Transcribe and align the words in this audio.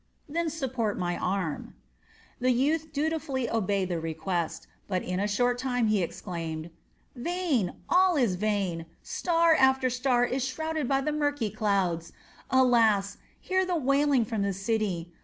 "Then 0.27 0.49
support 0.49 0.97
my 0.97 1.15
arm." 1.15 1.75
The 2.39 2.49
youth 2.49 2.91
dutifully 2.91 3.47
obeyed 3.47 3.89
the 3.89 3.99
request; 3.99 4.65
but 4.87 5.03
in 5.03 5.19
a 5.19 5.27
short 5.27 5.59
time 5.59 5.89
he 5.89 6.01
exclaimed: 6.01 6.71
"Vain, 7.15 7.75
all 7.87 8.15
is 8.15 8.33
vain; 8.33 8.87
star 9.03 9.53
after 9.53 9.91
star 9.91 10.25
is 10.25 10.43
shrouded 10.43 10.87
by 10.89 11.01
the 11.01 11.11
murky 11.11 11.51
clouds. 11.51 12.13
Alas, 12.49 13.17
hear 13.39 13.63
the 13.63 13.75
wailing 13.77 14.25
from 14.25 14.41
the 14.41 14.53
city. 14.53 15.13